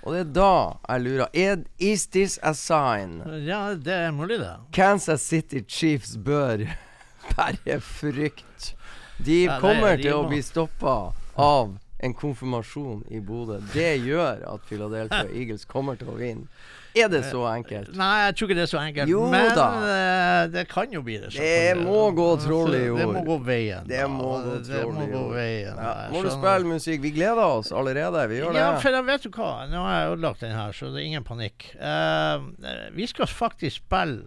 [0.00, 0.52] Og det er da
[0.86, 3.20] jeg lurer Ed, Is this a sign?
[3.44, 4.54] ja, det er mulig, det.
[4.72, 6.64] Kansas City Chiefs bør
[7.36, 8.72] bære frykt.
[9.20, 13.60] De kommer er til å bli stoppa av en konfirmasjon i Bodø.
[13.74, 16.48] Det gjør at Philadelphia Eagles kommer til å vinne.
[16.96, 17.92] Er det så enkelt?
[17.96, 19.10] Nei, jeg tror ikke det er så enkelt.
[19.12, 19.66] Jo men da.
[19.90, 21.30] eh, det kan jo bli det.
[21.30, 21.84] Det selvfølgelig.
[21.86, 23.86] må gå troll i Det må gå veien.
[23.86, 24.08] Det da.
[24.10, 25.38] må gå Det må i gå år.
[25.44, 27.02] Ja, må du spille musikk?
[27.02, 28.26] Vi gleder oss allerede.
[28.32, 28.64] Vi gjør det.
[28.64, 29.52] Ja, for jeg vet du hva.
[29.70, 31.70] Nå har jeg ødelagt den her, så det er ingen panikk.
[31.78, 32.50] Uh,
[32.96, 34.24] vi skal faktisk spille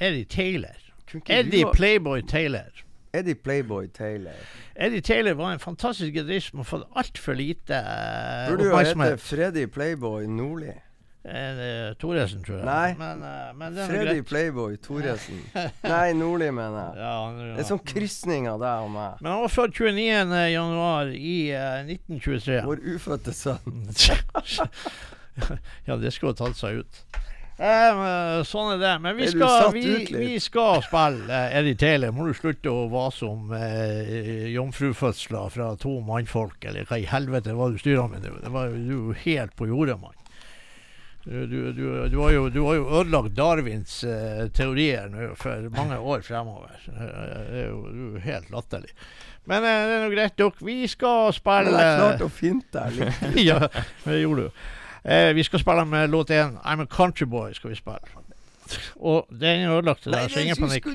[0.00, 0.80] Eddie Taylor.
[1.28, 2.72] Eddie Playboy Taylor.
[3.16, 4.34] Eddie Playboy Taylor.
[4.76, 9.16] Eddie Taylor var en fantastisk gitarist har fått altfor lite uh, Burde jo hete.
[9.22, 10.74] Freddy Playboy Nordli.
[11.26, 12.66] Eh, Thoresen, tror jeg.
[12.68, 12.94] Nei.
[12.98, 14.22] Men, eh, men nå Freddy.
[14.26, 15.40] Playboy Thoresen.
[15.92, 17.02] Nei, Nordli, mener jeg.
[17.02, 17.14] Ja,
[17.56, 19.20] Det er sånn krysning av deg og meg.
[19.20, 20.40] Men han var født 29.
[20.54, 22.60] januar i eh, 1923.
[22.68, 23.86] Vår ufødte sønn.
[25.88, 27.02] ja, det skulle ha tatt seg ut.
[27.56, 28.92] Eh, sånn er det.
[29.00, 32.12] Men vi skal, vi, vi skal spille eh, Eddie Taylor.
[32.14, 37.56] Må du slutte å vase om eh, jomfrufødsler fra to mannfolk, eller hva i helvete
[37.56, 38.28] var du styra med?
[38.28, 40.14] Det var jo helt på jordet, mann.
[41.26, 45.64] Du, du, du, du, har jo, du har jo ødelagt Darwins eh, teorier nå for
[45.74, 46.76] mange år fremover.
[46.86, 48.92] Eh, Det er jo er jo helt latterlig.
[49.50, 50.66] Men eh, det er nå greit, dere.
[50.68, 53.40] Vi skal spille Men jeg klarte å finte deg litt.
[53.50, 53.58] ja,
[54.04, 54.62] det gjorde du.
[55.02, 56.60] Eh, vi skal spille med låt én.
[56.62, 58.22] I'm a country boy skal vi spille.
[58.98, 60.86] Og den er ødelagt deg, så ingen panikk.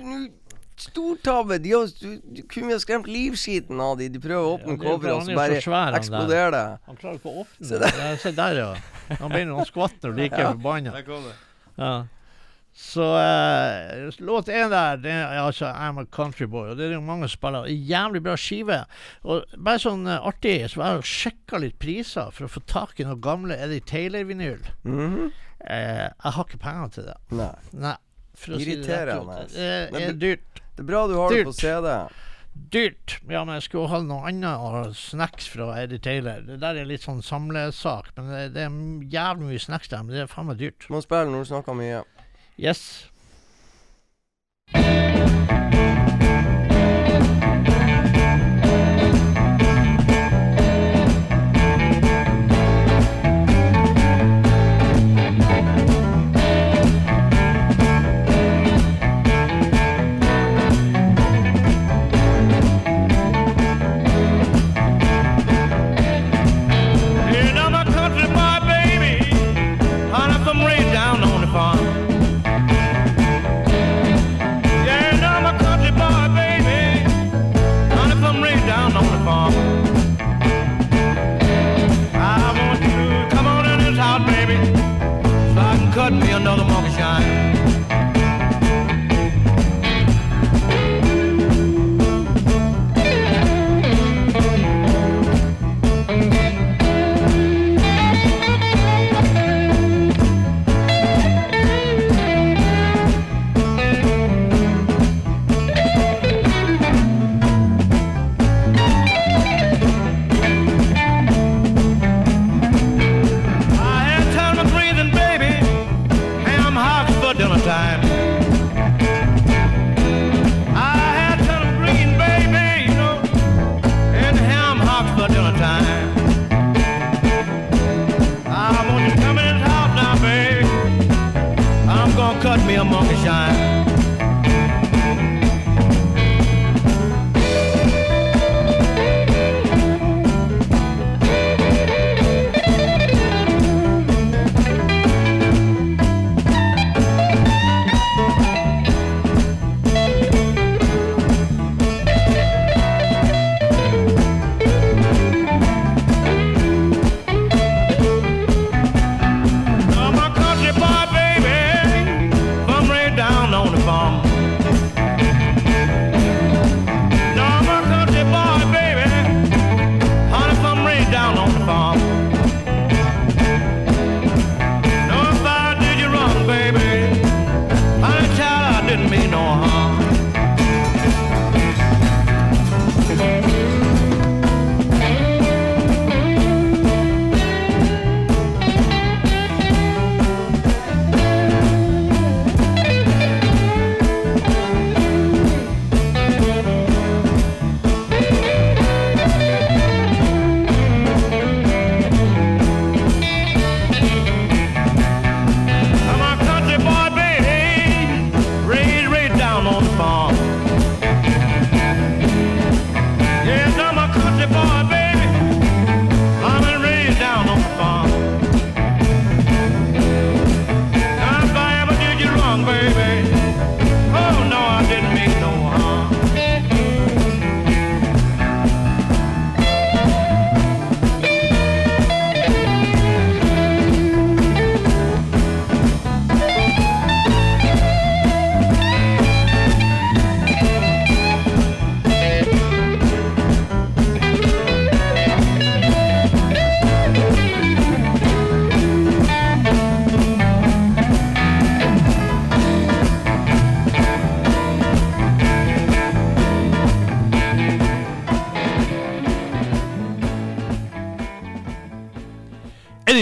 [0.82, 1.58] Stortabbe!
[1.62, 4.08] De har, du, du kunne ha skremt livskiten av de.
[4.14, 6.64] De prøver å åpne Ja, coveret, og så bare svær, eksploderer det.
[6.88, 7.92] Han klarer ikke å åpne det.
[8.24, 8.72] Se der, ja.
[9.20, 10.56] Han begynner å skvatte når du ikke er Ja.
[10.56, 11.36] forbanna.
[11.78, 11.94] Ja.
[12.72, 16.70] Så eh, låt én der, det er altså I'm a Country Boy.
[16.72, 17.68] Og det er jo mange som spiller.
[17.68, 18.78] Jævlig bra skive.
[19.28, 23.02] Og bare sånn eh, artig, så har jeg sjekka litt priser for å få tak
[23.04, 24.64] i noe gamle Eddie Taylor-vinyl.
[24.88, 25.28] Mhm.
[25.68, 27.18] eh, jeg har ikke penger til det.
[27.36, 27.52] Nei.
[27.76, 27.98] Nei.
[28.40, 29.42] For å si det Irriterende.
[29.52, 30.62] Det er dyrt.
[30.82, 31.88] Det er bra du har det på CD.
[32.74, 33.20] Dyrt.
[33.30, 36.42] Ja, men jeg skulle ha noe annet snacks fra Eddie Taylor.
[36.42, 38.74] Det der er litt sånn samlesak, men det, det er
[39.14, 40.02] jævlig mye snacks der.
[40.02, 40.90] Men det er faen meg dyrt.
[40.90, 42.02] Må spille når du snakker mye.
[42.58, 42.82] Yes.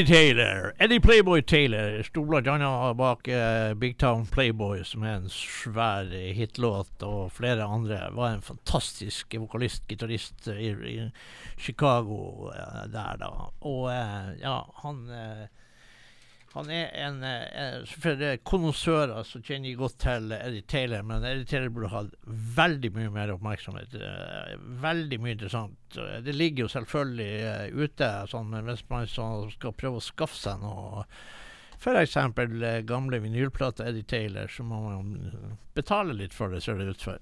[0.09, 0.73] Taylor.
[0.79, 2.93] Eddie Playboy Taylor sto bl.a.
[2.93, 8.07] bak uh, Big Town Playboy, som er en svær hitlåt, og flere andre.
[8.17, 11.11] Var en fantastisk vokalist, gitarist eh, i, i
[11.61, 13.29] Chicago uh, der, da.
[13.61, 15.05] Og uh, ja, han
[16.53, 21.45] han er en en For eh, konnoissører så kjenner godt til Eddie Taylor, men Eddie
[21.45, 22.15] Taylor burde hatt
[22.57, 23.93] veldig mye mer oppmerksomhet.
[23.93, 25.77] eh, veldig mye interessant.
[25.97, 30.35] Eh, Det ligger jo selvfølgelig eh, ute, sånn, men hvis man skal prøve å skaffe
[30.39, 31.05] seg noe
[31.79, 32.17] F.eks.
[32.89, 37.01] Gamle vinylplater Eddie Taylor, så må man eh, betale litt for det, ser det ut
[37.11, 37.21] for.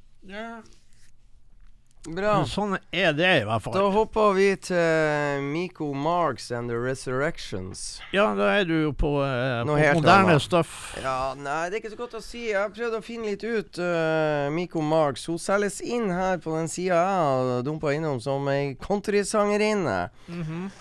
[2.08, 2.38] Bra.
[2.48, 3.74] Sånn er det i hvert fall.
[3.76, 8.00] Da hopper vi til Miko Marks and The Resurrections.
[8.16, 10.42] Ja, da er du jo på, eh, på moderne annet.
[10.42, 10.96] stuff.
[11.04, 12.46] Ja, nei, det er ikke så godt å si.
[12.54, 13.80] Jeg har prøvd å finne litt ut.
[13.80, 18.48] Uh, Miko Marks Hun selges inn her på den sida jeg har dumpa innom, som
[18.48, 20.00] ei countrysangerinne.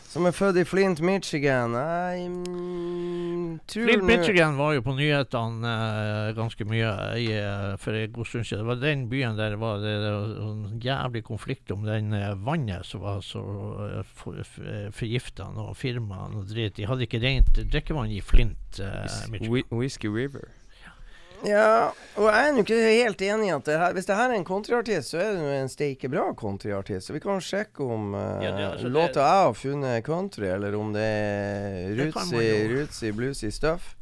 [0.07, 1.75] Som er født i Flint, Michigan.
[1.75, 8.15] Jeg mm, Flint Michigan var jo på nyhetene uh, ganske mye i, uh, for en
[8.15, 8.63] god stund siden.
[8.63, 12.35] Det var den byen der var det, det var en jævlig konflikt om den eh,
[12.45, 13.43] vannet som var så
[14.15, 15.49] for, for, forgifta.
[15.55, 16.77] Noe firma og drit.
[16.77, 18.81] De hadde ikke rent drikkevann i Flint.
[18.81, 20.49] Uh, Whisky River.
[21.45, 24.31] Ja, og jeg er nå ikke helt enig i at det her, hvis det her
[24.33, 27.07] er en countryartist, så er det jo en steike bra countryartist.
[27.11, 30.75] Så vi kan sjekke om uh, Ja, det- altså, låta jeg har funnet country, eller
[30.81, 33.96] om det er rootsy, rootsy, bluesy stuff.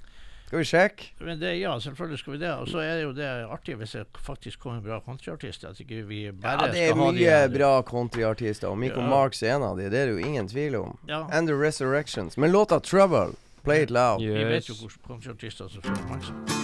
[0.54, 1.04] Skal vi sjekke?
[1.26, 2.50] Men det, ja, selvfølgelig skal vi det.
[2.50, 5.68] Og så er det jo det artig hvis det faktisk kommer bra countryartister.
[5.68, 9.08] At ikke vi bare Ja, det er mye bra countryartister, og Miko Ja.
[9.08, 10.98] Marks er en av de, det er det jo ingen tvil om.
[11.08, 11.24] Ja.
[11.32, 12.36] And The Resurrections.
[12.38, 13.34] Men låta 'Trouble',
[13.64, 14.20] play it loud.
[14.22, 16.63] Vi vet jo hvilke countryartister som får oppmerksomhet.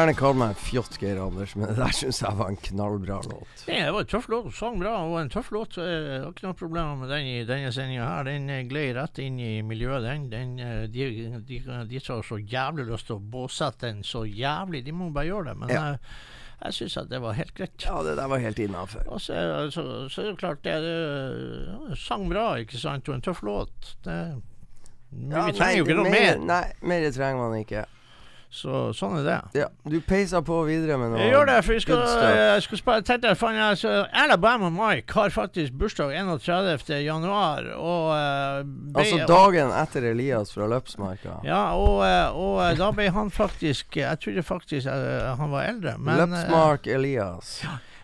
[0.00, 3.62] Gjerne kalle meg fjott, Geir Anders, men det der syns jeg var en knallbra låt.
[3.68, 4.48] Nei, det var en tøff låt.
[4.56, 4.94] Sang bra.
[5.06, 5.76] Og en tøff låt.
[5.80, 8.26] Jeg har ikke noe problem med den i denne sendinga her.
[8.28, 10.26] Den eh, gled rett inn i miljøet, den.
[10.32, 11.06] den eh, de,
[11.48, 11.60] de,
[11.92, 15.30] de som har så jævlig lyst til å båsette den så jævlig, de må bare
[15.30, 15.56] gjøre det.
[15.64, 15.86] Men Ja.
[15.94, 16.20] eh,
[16.60, 17.86] jeg syns at det var helt greit.
[17.86, 19.06] Ja, det der var helt innafor.
[19.16, 19.36] Så,
[19.72, 23.94] så, så er det klart, det, det sang bra, ikke sant, og en tøff låt.
[24.04, 24.16] Det,
[25.10, 26.36] men vi trenger jo ikke noe mer.
[26.44, 27.86] Nei, mer trenger man ikke.
[28.50, 29.34] Så sånn er det.
[29.60, 32.00] Ja, Du peiser på videre med noe Jeg gjør det, for jeg skal,
[32.34, 33.92] jeg skal spille tenkte fan, faen, jeg, så
[34.24, 36.90] Alabama Mike har faktisk bursdag 31.
[37.04, 38.08] januar, og
[38.66, 41.36] ble- Altså dagen etter Elias fra Løpsmarka.
[41.46, 45.68] Ja, og, eh, og eh, da ble han faktisk Jeg trodde faktisk uh, han var
[45.70, 47.60] eldre, men Løpsmark Elias.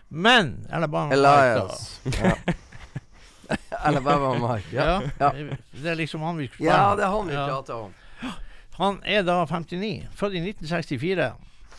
[0.09, 1.99] Men Alabama Elias.
[2.05, 2.33] Mike, Ja.
[3.83, 4.71] Alabama Mike.
[4.75, 5.01] Ja.
[5.01, 5.31] Ja, Ja.
[5.71, 7.93] Det er liksom han vi skal ja, det er han vi prater om.
[8.77, 11.29] Han er da 59, født i 1964.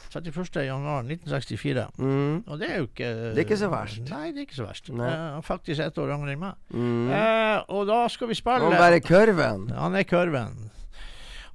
[0.08, 0.62] 31.
[0.64, 1.86] januar 1964.
[1.98, 2.38] Mm.
[2.46, 4.00] Og det er jo ikke Det er ikke så verst.
[4.08, 4.88] Nei, det er ikke så verst.
[4.88, 6.56] Er faktisk ett år yngre enn meg.
[6.72, 7.12] Mm.
[7.12, 9.68] Uh, og da skal vi spille Han er kurven.
[9.76, 10.56] Han er kurven.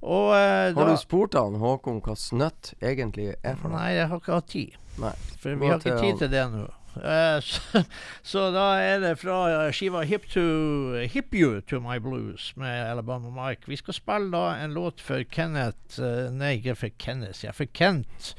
[0.04, 3.80] Og uh, Har du spurt han Håkon hva snøtt egentlig er for noe?
[3.80, 4.80] Nei, jeg har ikke hatt tid.
[5.02, 5.14] Nei.
[5.42, 6.66] For vi har ikke tid til det nå.
[6.96, 7.38] Eh,
[8.30, 10.44] så, da er det fra eh, skiva Hip, to,
[11.10, 13.66] Hip You To My Blues med Alabama Mike.
[13.70, 17.70] Vi skal spille da en låt for Kenneth eh, Nei, ikke for Kenneth, ja, for
[17.74, 18.34] Kent.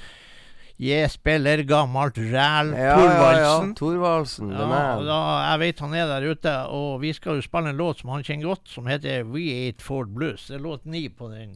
[0.75, 2.95] Jeg spiller gammelt ræl, Ja, ja, ja.
[2.99, 3.75] Thorvaldsen.
[3.79, 4.65] Thorvaldsen, Ja,
[5.07, 5.19] da,
[5.53, 8.25] jeg vet han er der ute, og vi skal jo spille en låt som han
[8.27, 10.49] kjenner godt, som heter We Ate Ford Blues.
[10.49, 11.55] Det er låt ni på den.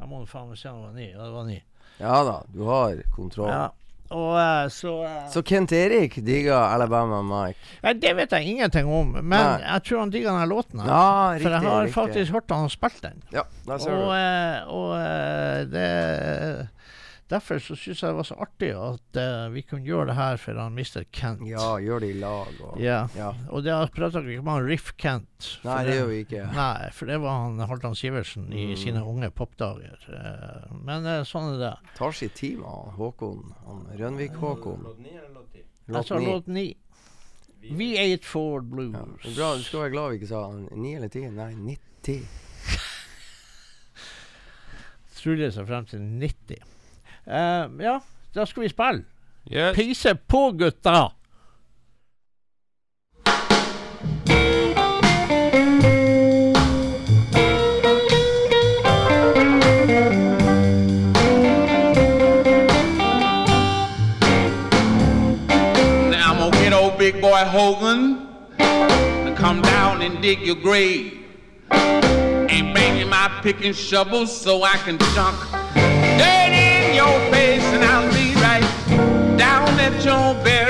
[0.00, 1.08] Jeg må faen meg se om det var ni.
[1.08, 1.58] Ja, det var ni.
[2.00, 3.48] Ja da, du har kontroll.
[3.52, 3.66] Ja.
[4.10, 7.58] Og eh, så uh, Så Kent Erik digger Alabama Mike.
[7.82, 9.60] ja, Det vet jeg ingenting om, men Nei.
[9.62, 10.80] jeg tror han digger den låten.
[10.82, 10.88] her.
[10.90, 11.42] Ja, riktig.
[11.44, 11.94] For jeg har riktig.
[11.94, 13.22] faktisk hørt han spille den.
[13.32, 14.98] Ja, Og, eh, og
[15.70, 16.68] det
[17.30, 20.36] Derfor så syns jeg det var så artig at uh, vi kunne gjøre det her
[20.42, 21.04] for han Mr.
[21.14, 21.44] Kent.
[21.46, 23.04] Ja, gjør det i lag og Ja.
[23.14, 23.28] ja.
[23.54, 25.50] Og det prata vi ikke om han Riff Kent.
[25.62, 26.42] Nei, det gjør vi ikke.
[26.56, 28.76] Nei, for det var han Halvdan Sivertsen i Mm.
[28.82, 29.98] sine unge popdager.
[30.10, 31.72] Uh, Men uh, sånn er det.
[31.96, 33.54] Tar sin tid med Håkon.
[33.68, 34.86] Han Rønvik-Håkon.
[35.06, 36.66] Jeg sa eller låt ni.
[37.70, 38.94] We Ate Ford Blues.
[38.96, 39.34] Ja.
[39.36, 41.20] Bra, du skal være glad vi ikke sa han ni eller ti.
[41.30, 42.26] Nei, 90.
[45.20, 46.62] Trulle seg frem til 90.
[47.30, 48.00] Eh, ja,
[48.34, 49.04] da skal vi spille.
[49.52, 49.76] Yes.
[49.76, 51.08] Peise på, gutta!
[66.10, 68.26] Now I'm gonna get old big boy Hogan
[68.58, 71.12] to come down and dig your grave.
[71.70, 75.59] Ain't banging my picking shovel so I can chunk
[77.00, 78.68] your face and I'll be right
[79.38, 80.69] down at your burying.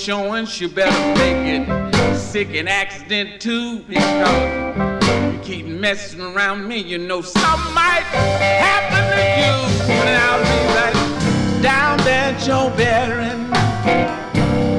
[0.00, 3.80] Insurance, you better make it sick and accident too.
[3.80, 8.04] Because you keep messing around me, you know something might
[8.40, 9.92] happen to you.
[9.92, 13.50] And I'll be right down there your bearing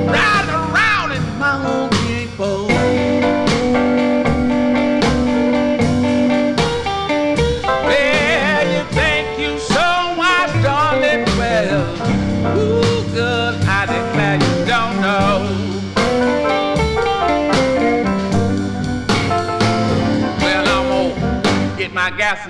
[0.08, 1.91] riding around in my own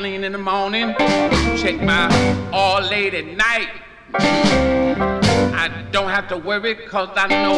[0.06, 0.96] in the morning,
[1.58, 2.10] check my
[2.54, 3.70] oil late at night.
[4.14, 7.58] I don't have to worry cause I know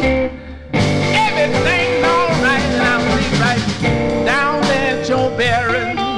[0.74, 6.13] everything's alright and I'll be right down at your bearing.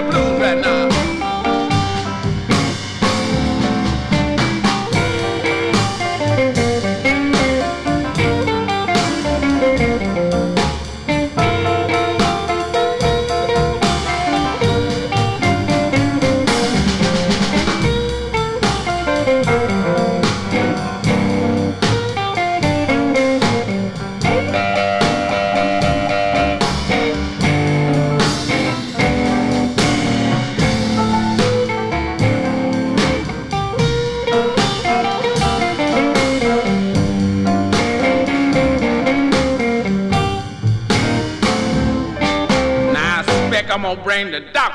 [0.00, 0.89] The blues right now.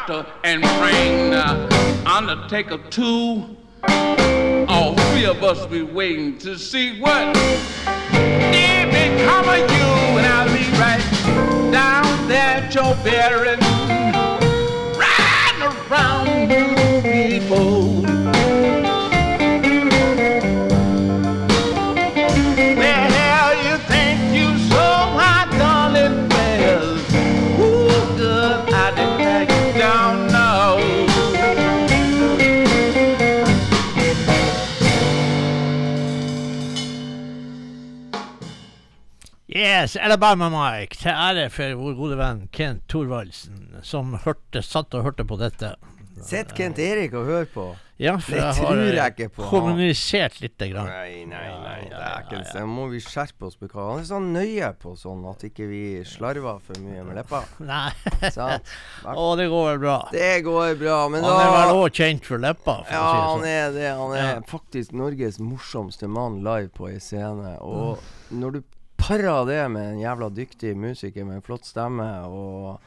[0.08, 3.56] Doctor and bring the uh, undertaker two.
[4.68, 10.18] All three of us be waiting to see what did become of you.
[10.18, 13.55] And I'll be right down there at your burying,
[40.02, 45.26] Alabama Mike, til ære for vår gode venn Kent Thorvaldsen, som hørte, satt og hørte
[45.28, 45.76] på dette.
[46.26, 47.64] Sitt Kent Erik og hør på.
[48.00, 49.44] Ja, for Det tror jeg ikke på.
[49.48, 50.88] kommunisert lite grann.
[50.88, 51.76] Nei, nei, nei.
[51.88, 52.64] Det er ikke det.
[52.68, 55.82] må vi skjerpe oss på hva Han er sånn nøye på sånn at ikke vi
[56.04, 57.44] slarver for mye med leppa.
[57.64, 57.92] Nei.
[58.36, 58.68] Sant?
[59.06, 59.96] Å, det går vel bra.
[60.12, 63.12] Det går bra, men Han er vel da òg kjent for leppa, for Ja, å
[63.12, 63.48] si han sånn.
[63.48, 63.90] er det.
[64.02, 64.42] Han er Ja.
[64.52, 67.56] faktisk Norges morsomste mann live på ei scene.
[67.62, 68.00] Og
[68.32, 68.64] når du
[68.98, 72.82] parer det med en jævla dyktig musiker med en flott stemme og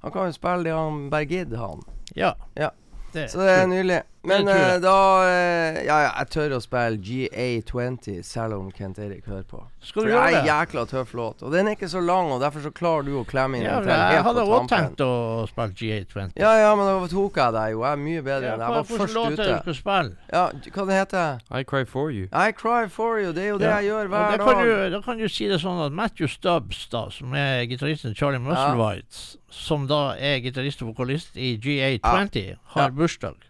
[0.00, 1.82] Han kan jo spille det han Bergid, han.
[2.16, 2.32] Ja.
[2.56, 2.70] Ja.
[3.12, 4.02] Det, Så det er nydelig.
[4.22, 9.24] Men eh, da uh, Ja, ja, jeg tør å spille GA20 selv om Kent Erik
[9.24, 9.62] hører på.
[9.80, 11.40] Skal For gjøre det er en jækla tøff låt.
[11.46, 13.78] Og den er ikke så lang, og derfor så klarer du å klemme inn Ja,
[13.78, 15.08] en til jeg hadde òg tenkt å
[15.48, 16.36] spille GA20.
[16.36, 17.82] Ja, ja, men da tok jeg deg jo.
[17.86, 18.66] Jeg er mye bedre Ja, enn deg.
[18.66, 20.14] Jeg var først det du skal spille?
[20.36, 20.44] Ja,
[20.76, 22.28] hva det heter I Cry For You.
[22.28, 23.32] I cry for you.
[23.32, 24.64] Det er jo det jeg gjør hver dag.
[24.68, 28.42] du, da kan du si det sånn at Matthew Stubbs, da, som er gitaristen Charlie
[28.44, 32.99] Musselwhite, som da er gitarist og vokalist i GA20, har Ja.
[33.00, 33.46] Bursdag.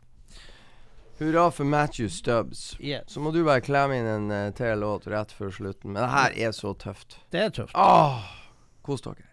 [1.20, 2.76] Hurra for Matthew Stubbs.
[2.80, 3.10] Yes.
[3.12, 5.92] Så må du bare klemme inn en uh, til låt rett før slutten.
[5.92, 7.18] Men det her er så tøft.
[7.34, 7.74] Det er tøft.
[7.76, 8.22] Åh,
[8.86, 9.29] kos dere.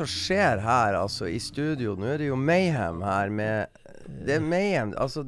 [0.00, 1.94] Som skjer her, altså, i studio?
[2.00, 3.66] Nå er det jo Mayhem her med
[4.26, 5.26] Det er Mayhem, altså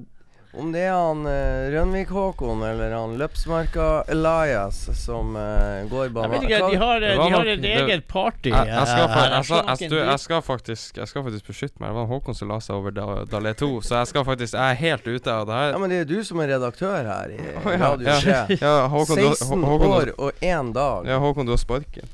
[0.52, 6.44] Om det er han uh, Rønvik-Håkon eller han Løpsmarka Elias som eh, går Jeg vet
[6.44, 8.50] ikke, de har, Det de var har nok- et det- eget party.
[8.52, 9.32] Jeg, jeg, skal, eh, fa- her.
[9.38, 11.88] jeg, skal, jeg, stu- jeg, skal faktisk, jeg skal faktisk beskytte meg.
[11.88, 14.70] Det var Håkon som la seg over da- Dalé 2, så jeg skal faktisk Jeg
[14.76, 15.70] er helt ute av det her.
[15.72, 17.40] Ja, men det er du som er redaktør her i
[17.86, 18.18] Radio ja.
[18.20, 18.58] 3.
[18.60, 21.08] Ja, Håkon, du, 16 Hå- Håkon, år og én dag.
[21.08, 22.12] ja, Håkon, du har sparken.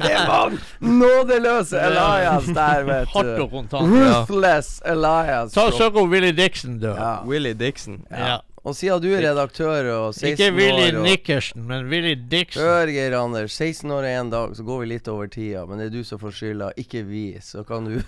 [0.00, 3.42] Det var nådeløse Elias der, vet Hardt du.
[3.44, 3.92] og kontant.
[3.92, 5.52] Ruthless Elias.
[5.52, 6.88] Ta Søk om Willy Dixon, du.
[6.94, 7.12] Ja.
[7.28, 8.00] Willy Dixon.
[8.10, 8.38] Ja.
[8.64, 12.62] Og siden du er redaktør og 16 Ikke Willy år og Nickerson, men Willy Dixon.
[12.62, 13.52] Hør, Geir Anders.
[13.56, 15.62] 16 år er én dag, så går vi litt over tida.
[15.68, 17.24] Men det er du som får skylda, ikke vi.
[17.40, 18.00] Så kan du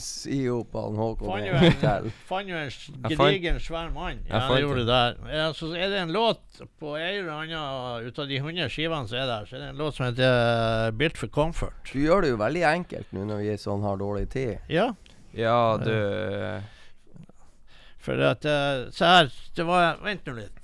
[0.00, 2.70] si opp han Håkon Fant jo en
[3.10, 4.22] gedigen, svær mann.
[4.28, 4.86] Ja, han gjorde det.
[4.88, 5.32] det der.
[5.36, 9.10] Ja, så er det en låt på en eller annen Ut av de 100 skivene
[9.10, 10.38] som er der, så er det en låt som heter
[10.88, 11.92] uh, 'Built for Comfort'.
[11.92, 14.56] Du gjør det jo veldig enkelt nå når vi sånn har dårlig tid.
[14.72, 14.94] Ja,
[15.34, 16.62] Ja, du
[18.04, 20.60] for at uh, Se her, det var Vent nå litt.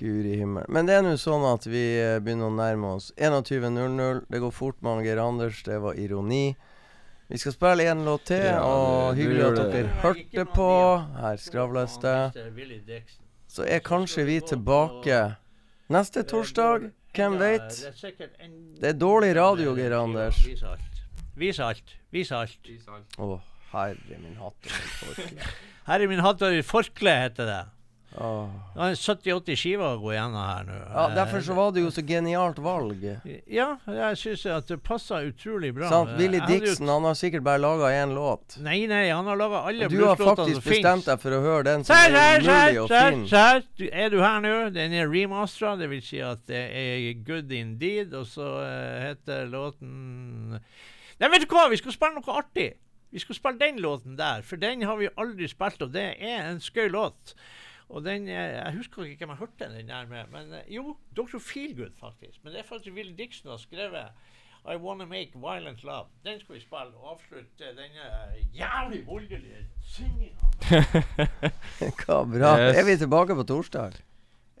[0.00, 0.64] Guri himmel.
[0.72, 4.22] Men det er nå sånn at vi eh, begynner å nærme oss 21.00.
[4.32, 5.60] Det går fort med Geir Anders.
[5.66, 6.54] Det var ironi.
[7.30, 10.70] Vi skal spille én låt til, Ja, og hyggelig at dere hørte på.
[11.20, 12.32] Her skravles det.
[13.48, 15.20] Så er kanskje vi tilbake
[15.90, 16.90] neste torsdag.
[17.14, 17.70] Hvem vet?
[18.80, 20.42] Det er en dårlig radio, Geir Anders.
[20.46, 21.02] Vis alt.
[21.36, 21.90] Vis alt.
[22.12, 23.18] Vis alt.
[23.18, 23.38] Å,
[23.72, 25.50] herre min hatt og min forkle.
[25.86, 27.60] Her er min hatt og forkle, heter det.
[28.18, 28.48] Åh.
[28.74, 30.78] Det er 70-80 skiver å gå gjennom her nå.
[30.90, 33.04] Ja, derfor så var det jo så genialt valg.
[33.46, 35.86] Ja, jeg syns at det passer utrolig bra.
[35.92, 36.16] Sant?
[36.18, 38.58] Willy hadde jo- Dixon han har sikkert bare laga én låt.
[38.58, 41.84] Nei, nei, han har laga alle Du har faktisk bestemt deg for å høre den
[41.84, 43.92] som er mulig å finne.
[43.92, 44.72] er du her nå?
[44.74, 48.12] Den er remastera, det vil si at det er good indeed.
[48.12, 50.60] Og så eh, heter låten
[51.20, 52.72] Nei, vet du hva, vi skal spille noe artig.
[53.12, 56.46] Vi skal spille den låten der, for den har vi aldri spilt, og det er
[56.48, 57.34] en skøy låt.
[57.90, 60.96] Og den eh, Jeg husker ikke hvem jeg hørte den der med, men eh, jo,
[61.16, 61.38] Dr.
[61.42, 62.38] Feelgood, faktisk.
[62.44, 64.12] Men det er faktisk Will Dixon har skrevet
[64.70, 66.06] I Wanna Make Violent Love.
[66.24, 68.06] Den skal vi spille og avslutte denne
[68.54, 70.46] jævlig voldelige singinga.
[72.04, 72.54] Hva bra.
[72.60, 72.78] Yes.
[72.78, 73.98] Er vi tilbake på torsdag?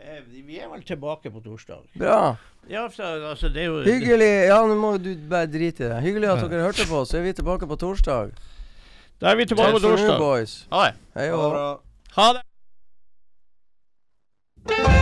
[0.00, 1.86] Eh, vi er vel tilbake på torsdag.
[1.98, 2.34] Bra.
[2.70, 4.30] Ja, så, altså, det er jo Hyggelig.
[4.48, 6.02] Ja, nå må du bare drite i det.
[6.02, 7.04] Hyggelig at dere hørte på.
[7.04, 8.34] Så er vi tilbake på torsdag.
[9.20, 10.18] Da er vi tilbake på torsdag.
[10.18, 10.62] boys.
[10.72, 10.94] Ha det.
[11.14, 11.84] Hei og
[12.16, 12.49] Ha det.
[14.70, 14.99] Thank you.